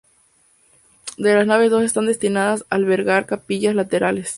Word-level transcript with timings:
De 1.19 1.35
las 1.35 1.45
naves 1.45 1.69
dos 1.69 1.83
están 1.83 2.07
destinadas 2.07 2.63
a 2.71 2.75
albergar 2.77 3.27
capillas 3.27 3.75
laterales. 3.75 4.29